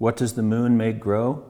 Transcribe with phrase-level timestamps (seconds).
[0.00, 1.44] What does the moon make grow?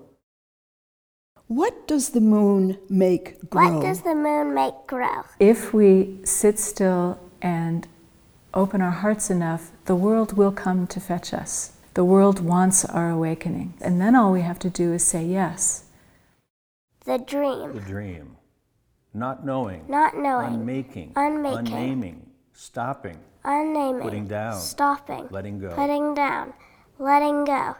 [1.46, 3.76] What does the moon make grow?
[3.76, 5.22] What does the moon make grow?
[5.38, 7.86] If we sit still and
[8.52, 11.74] open our hearts enough, the world will come to fetch us.
[11.94, 13.74] The world wants our awakening.
[13.80, 15.84] And then all we have to do is say yes.
[17.04, 17.72] The dream.
[17.72, 17.84] The dream.
[17.84, 18.36] dream.
[19.14, 19.84] Not knowing.
[19.86, 20.54] Not knowing.
[20.54, 21.12] Unmaking.
[21.14, 21.68] Unmaking.
[21.68, 22.26] Unnaming.
[22.52, 23.18] Stopping.
[23.44, 24.02] Unnaming.
[24.02, 24.58] Putting down.
[24.58, 25.28] Stopping.
[25.30, 25.70] Letting go.
[25.70, 26.52] Putting down.
[26.98, 27.76] Letting go.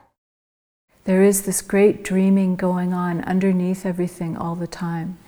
[1.05, 5.19] There is this great dreaming going on underneath everything all the time.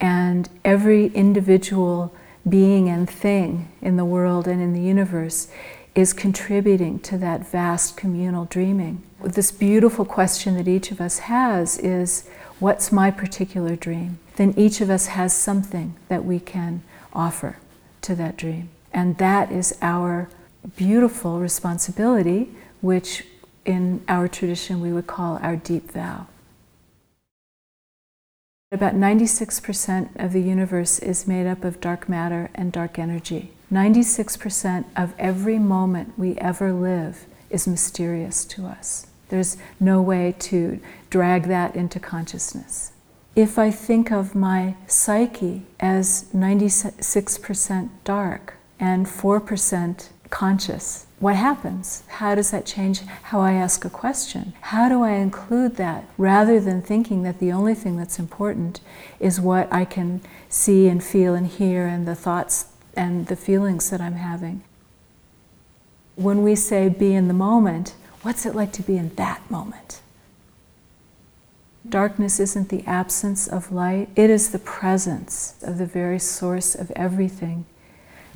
[0.00, 2.14] And every individual
[2.48, 5.48] being and thing in the world and in the universe
[5.94, 9.02] is contributing to that vast communal dreaming.
[9.22, 12.28] This beautiful question that each of us has is
[12.60, 14.18] what's my particular dream?
[14.36, 16.82] Then each of us has something that we can
[17.12, 17.58] offer
[18.02, 18.70] to that dream.
[18.92, 20.28] And that is our
[20.76, 23.24] beautiful responsibility, which
[23.64, 26.26] in our tradition we would call our deep vow.
[28.70, 33.52] About 96% of the universe is made up of dark matter and dark energy.
[33.72, 39.06] 96% of every moment we ever live is mysterious to us.
[39.30, 42.92] There's no way to drag that into consciousness.
[43.34, 52.04] If I think of my psyche as 96% dark and 4% conscious, what happens?
[52.06, 54.52] How does that change how I ask a question?
[54.60, 58.80] How do I include that rather than thinking that the only thing that's important
[59.18, 63.90] is what I can see and feel and hear and the thoughts and the feelings
[63.90, 64.62] that I'm having?
[66.14, 70.00] When we say be in the moment, what's it like to be in that moment?
[71.88, 76.90] Darkness isn't the absence of light, it is the presence of the very source of
[76.92, 77.64] everything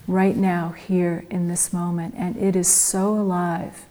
[0.06, 2.14] right now, here in this moment.
[2.16, 3.86] And it is so alive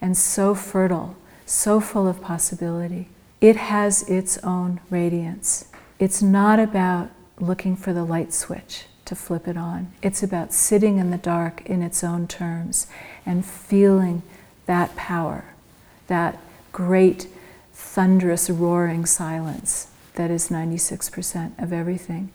[0.00, 3.08] and so fertile, so full of possibility.
[3.40, 5.70] It has its own radiance.
[5.98, 10.98] It's not about looking for the light switch to flip it on, it's about sitting
[10.98, 12.86] in the dark in its own terms
[13.26, 14.22] and feeling
[14.66, 15.46] that power,
[16.06, 16.38] that
[16.70, 17.26] great,
[17.72, 22.30] thunderous, roaring silence that is 96% of everything.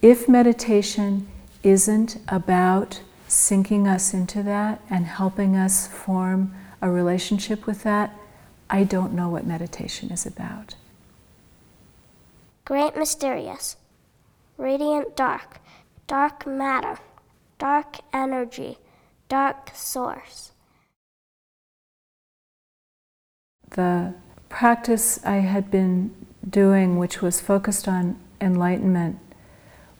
[0.00, 1.28] If meditation
[1.62, 8.14] isn't about sinking us into that and helping us form a relationship with that,
[8.68, 10.74] I don't know what meditation is about.
[12.64, 13.76] Great mysterious.
[14.56, 15.58] Radiant dark.
[16.06, 16.98] Dark matter.
[17.58, 18.78] Dark energy.
[19.28, 20.52] Dark source.
[23.70, 24.14] The
[24.48, 26.14] practice I had been
[26.48, 29.18] doing, which was focused on enlightenment,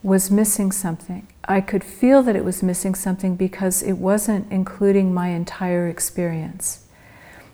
[0.03, 1.27] was missing something.
[1.45, 6.85] I could feel that it was missing something because it wasn't including my entire experience.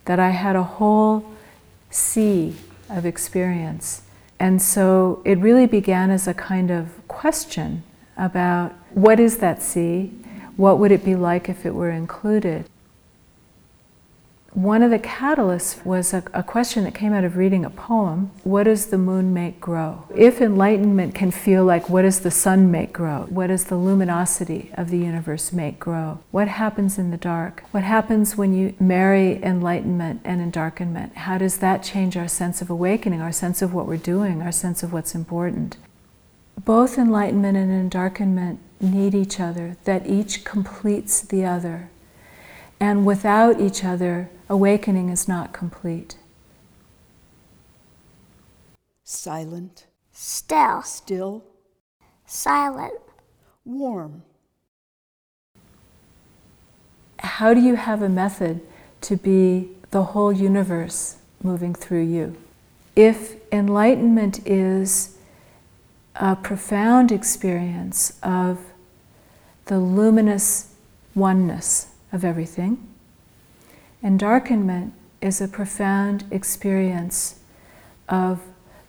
[0.05, 1.25] That I had a whole
[1.89, 2.55] sea
[2.89, 4.03] of experience.
[4.39, 7.83] And so it really began as a kind of question
[8.15, 10.11] about what is that sea?
[10.55, 12.69] What would it be like if it were included?
[14.53, 18.31] One of the catalysts was a, a, question that came out of reading a poem
[18.43, 20.05] What does the moon make grow?
[20.15, 23.27] If enlightenment can feel like what does the sun make grow?
[23.29, 26.19] What does the luminosity of the universe make grow?
[26.31, 27.63] What happens in the dark?
[27.69, 31.13] What happens when you marry enlightenment and endarkenment?
[31.13, 34.51] How does that change our sense of awakening, our sense of what we're doing, our
[34.51, 35.77] sense of what's important?
[36.57, 41.91] Both enlightenment and endarkenment need each other, that each completes the other.
[42.79, 46.17] And without each other, awakening is not complete.
[49.03, 50.81] Silent, Still.
[50.81, 51.43] still,
[52.25, 52.93] Silent.
[53.65, 54.23] warm.
[57.19, 58.61] How do you have a method
[59.01, 62.35] to be the whole universe moving through you?
[62.95, 65.17] If enlightenment is
[66.15, 68.59] a profound experience of
[69.65, 70.73] the luminous
[71.15, 72.88] oneness of everything,
[74.03, 77.39] endarkenment is a profound experience
[78.07, 78.41] of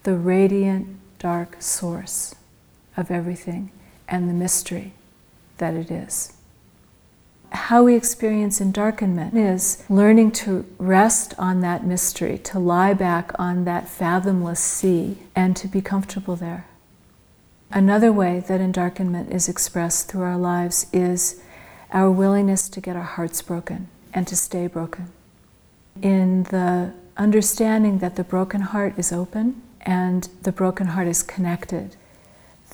[0.05, 0.87] the radiant
[1.19, 2.35] dark source
[2.97, 3.71] of everything
[4.09, 4.93] and the mystery
[5.59, 6.33] that it is.
[7.53, 13.65] How we experience endarkenment is learning to rest on that mystery, to lie back on
[13.65, 16.67] that fathomless sea, and to be comfortable there.
[17.73, 21.43] Another way that endarkenment is expressed through our lives is
[21.93, 25.11] our willingness to get our hearts broken and to stay broken.
[26.03, 31.97] In the understanding that the broken heart is open and the broken heart is connected,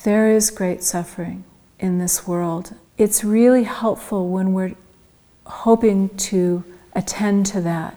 [0.05, 1.45] there is great suffering
[1.79, 2.75] in this world.
[2.99, 4.75] It's really helpful when we're
[5.45, 7.97] hoping to attend to that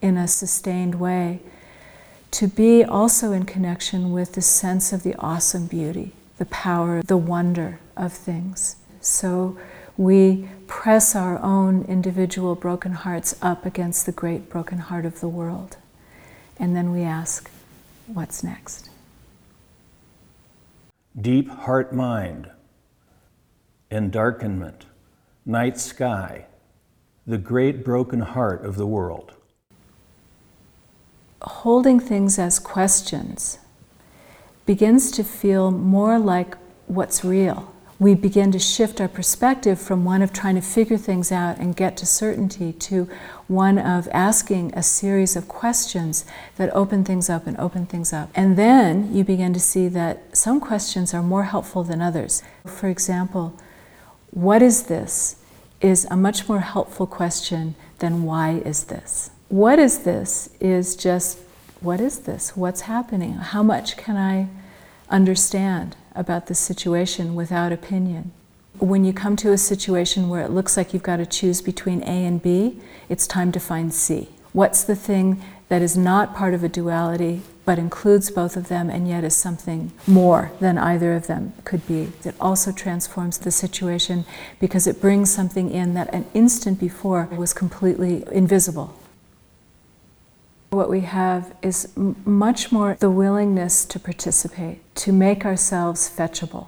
[0.00, 1.40] in a sustained way,
[2.30, 7.16] to be also in connection with the sense of the awesome beauty, the power, the
[7.16, 8.76] wonder of things.
[9.00, 9.56] So
[9.96, 10.48] we
[10.84, 15.78] press our own individual broken hearts up against the great broken heart of the world.
[16.58, 17.50] And then we ask,
[18.06, 18.90] what's next?
[21.18, 22.50] Deep heart mind,
[23.90, 24.82] endarkenment,
[25.46, 26.44] night sky,
[27.26, 29.32] the great broken heart of the world.
[31.40, 33.58] Holding things as questions
[34.66, 36.58] begins to feel more like
[36.88, 41.30] what's real we begin to shift our perspective from one of trying to figure things
[41.30, 43.08] out and get to certainty to
[43.46, 46.24] one of asking a series of questions
[46.56, 48.30] that open things up and open things up.
[48.34, 52.42] And then you begin to see that some questions are more helpful than others.
[52.66, 53.56] For example,
[54.30, 55.36] what is this
[55.80, 59.30] is a much more helpful question than why is this?
[59.48, 61.38] What is this is just
[61.80, 62.56] what is this?
[62.56, 63.34] What's happening?
[63.34, 64.48] How much can I
[65.10, 65.96] understand?
[66.14, 68.32] About the situation without opinion.
[68.78, 72.02] When you come to a situation where it looks like you've got to choose between
[72.02, 74.28] A and B, it's time to find C.
[74.52, 78.90] What's the thing that is not part of a duality but includes both of them
[78.90, 82.12] and yet is something more than either of them could be?
[82.24, 84.24] It also transforms the situation
[84.60, 88.94] because it brings something in that an instant before was completely invisible.
[90.74, 96.66] What we have is much more the willingness to participate, to make ourselves fetchable.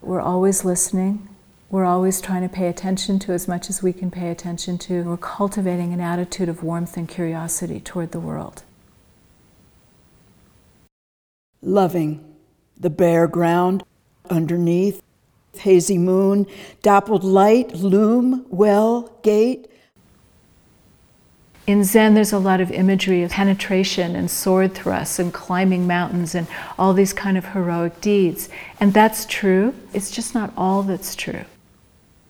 [0.00, 1.28] We're always listening.
[1.68, 5.02] We're always trying to pay attention to as much as we can pay attention to.
[5.02, 8.62] We're cultivating an attitude of warmth and curiosity toward the world.
[11.60, 12.36] Loving
[12.80, 13.82] the bare ground
[14.30, 15.02] underneath,
[15.58, 16.46] hazy moon,
[16.82, 19.68] dappled light, loom, well, gate
[21.66, 26.34] in Zen, there's a lot of imagery of penetration and sword thrusts and climbing mountains
[26.34, 26.46] and
[26.78, 28.48] all these kind of heroic deeds.
[28.78, 31.44] And that's true, it's just not all that's true.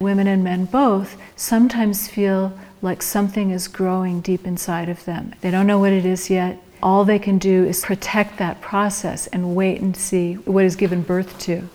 [0.01, 5.35] Women and men both sometimes feel like something is growing deep inside of them.
[5.43, 6.63] They don't know what it is yet.
[6.83, 11.03] All they can do is protect that process and wait and see what is given
[11.03, 11.69] birth to.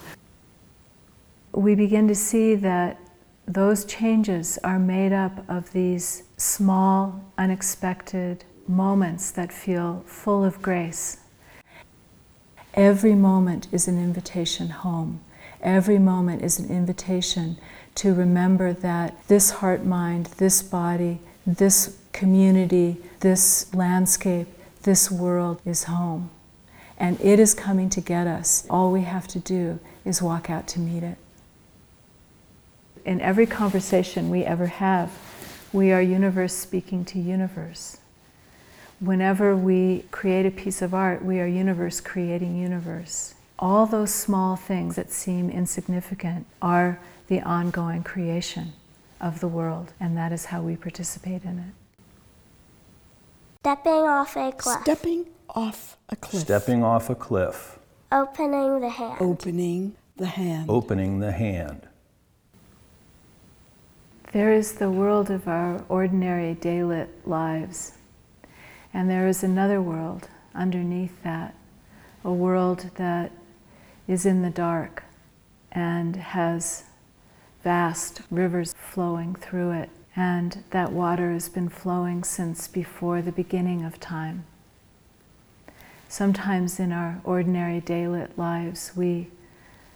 [1.54, 2.98] We begin to see that
[3.48, 11.18] those changes are made up of these small, unexpected moments that feel full of grace.
[12.74, 15.20] Every moment is an invitation home.
[15.62, 17.58] Every moment is an invitation
[17.96, 24.48] to remember that this heart mind, this body, this community, this landscape,
[24.84, 26.30] this world is home.
[26.98, 28.66] And it is coming to get us.
[28.70, 31.18] All we have to do is walk out to meet it
[33.06, 35.12] in every conversation we ever have,
[35.74, 37.98] we are universe speaking to universe.
[39.00, 43.33] Whenever we create a piece of art, we are universe creating universe.
[43.57, 48.74] All those small things that seem insignificant are the ongoing creation
[49.19, 51.74] of the world, and that is how we participate in it.
[53.62, 54.81] Stepping off a cliff.
[54.81, 56.42] Stepping off a cliff.
[56.42, 57.80] Stepping off a cliff.
[58.12, 59.18] Opening the hand.
[59.21, 60.69] Opening the hand.
[60.69, 61.88] Opening the hand.
[64.31, 67.98] There is the world of our ordinary daylit lives,
[68.94, 71.54] and there is another world underneath that,
[72.23, 73.33] a world that
[74.07, 75.04] is in the dark
[75.69, 76.85] and has
[77.61, 83.83] vast rivers flowing through it, and that water has been flowing since before the beginning
[83.83, 84.45] of time.
[86.07, 89.28] Sometimes in our ordinary daylit lives, we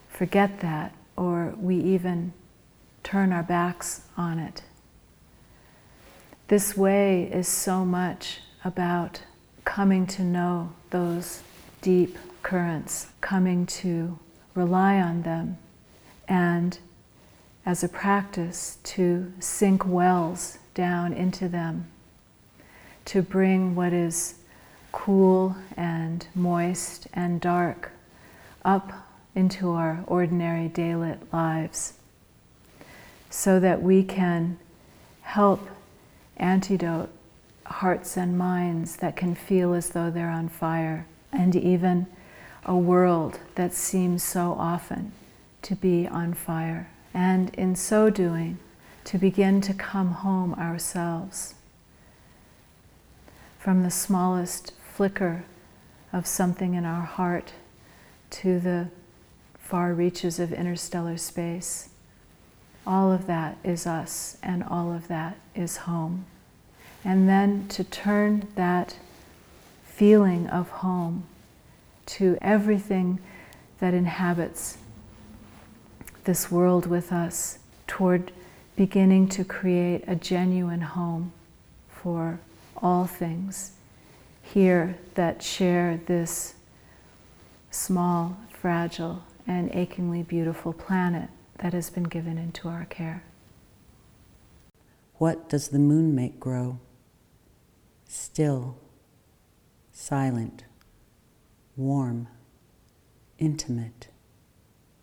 [0.10, 2.34] forget that, or we even
[3.06, 4.64] turn our backs on it.
[6.48, 9.22] This way is so much about
[9.64, 11.44] coming to know those
[11.84, 14.18] deep currents, coming to
[14.56, 15.58] rely on them,
[16.28, 16.80] and
[17.64, 21.88] as a practice to sink wells down into them,
[23.06, 24.34] to bring what is
[24.92, 27.92] cool and moist and dark
[28.64, 28.92] up
[29.36, 31.94] into our ordinary daylit lives
[33.36, 34.58] so that we can
[35.22, 35.68] help
[36.38, 37.10] antidote
[37.66, 42.08] hearts and minds that can feel as though they're on fire, and even
[42.64, 45.12] a world that seems so often
[45.62, 46.90] to be on fire.
[47.14, 48.58] And in so doing,
[49.04, 51.56] to begin to come home ourselves
[53.60, 55.44] from the smallest flicker
[56.14, 57.52] of something in our heart
[58.30, 58.88] to the
[59.60, 61.90] far reaches of interstellar space.
[62.88, 66.26] All of that is us, and all of that is home.
[67.04, 68.98] And then to turn that
[69.84, 71.24] feeling of home
[72.08, 73.20] to everything
[73.80, 74.78] that inhabits
[76.26, 78.32] this world with us, toward
[78.76, 81.32] beginning to create a genuine home
[81.88, 82.40] for
[82.78, 83.72] all things
[84.42, 86.56] here that share this
[87.72, 93.24] small, fragile, and achingly beautiful planet that has been given into our care.
[95.16, 96.80] What does the moon make grow?
[98.08, 98.78] Still,
[99.92, 100.66] silent,
[101.78, 102.28] warm,
[103.40, 104.10] intimate,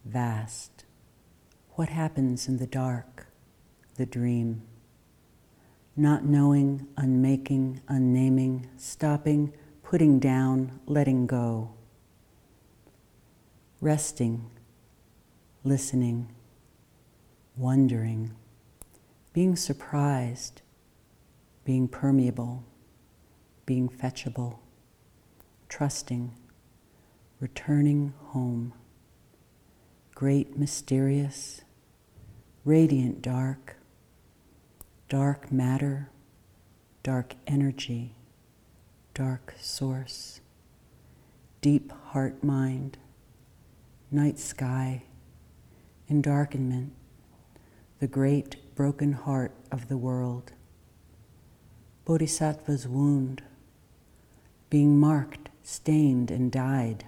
[0.04, 0.84] vast.
[1.70, 3.26] What happens in the dark,
[3.96, 4.62] the dream?
[5.96, 11.72] Not knowing, unmaking, unnaming, stopping, putting down, letting go.
[13.80, 14.50] Resting,
[15.64, 16.28] listening,
[17.56, 18.34] wondering,
[19.32, 20.62] being surprised,
[21.64, 22.64] being permeable,
[23.66, 24.58] being fetchable,
[25.68, 26.32] trusting,
[27.40, 28.72] returning home.
[30.14, 31.62] Great, mysterious,
[32.64, 33.76] radiant dark,
[35.08, 36.10] dark matter,
[37.02, 38.14] dark energy,
[39.14, 40.40] dark source,
[41.60, 42.98] deep heart mind,
[44.10, 45.02] night sky,
[46.10, 46.90] endarkenment,
[48.02, 50.50] the great broken heart of the world.
[52.04, 53.44] Bodhisattva's wound,
[54.70, 57.04] being marked, stained, and dyed,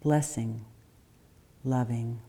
[0.00, 0.64] blessing,
[1.62, 2.20] loving.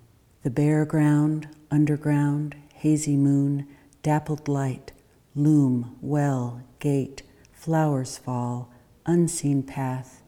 [0.43, 3.67] The bare ground, underground, hazy moon,
[4.03, 4.91] dappled light,
[5.33, 8.71] loom, well, gate, flowers fall,
[9.07, 10.21] unseen path,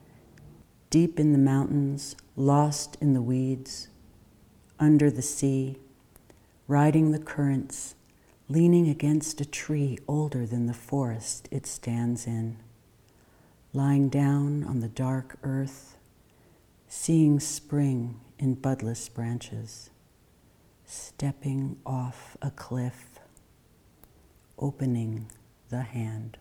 [0.90, 3.86] deep in the mountains, lost in the weeds,
[4.80, 5.78] under the sea,
[6.70, 7.96] riding the currents,
[8.48, 12.56] leaning against a tree older than the forest it stands in,
[13.72, 15.96] lying down on the dark earth,
[16.86, 19.90] seeing spring in budless branches,
[20.84, 23.18] stepping off a cliff,
[24.56, 25.26] opening
[25.70, 26.38] the hand.